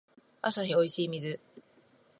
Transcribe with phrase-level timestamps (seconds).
[0.41, 1.39] アサヒおいしい水